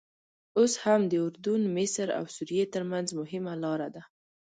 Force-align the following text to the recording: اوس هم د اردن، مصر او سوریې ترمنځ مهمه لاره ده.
اوس 0.57 0.73
هم 0.83 1.01
د 1.11 1.13
اردن، 1.25 1.61
مصر 1.77 2.07
او 2.17 2.23
سوریې 2.35 2.65
ترمنځ 2.73 3.07
مهمه 3.19 3.53
لاره 3.63 3.87
ده. 3.95 4.03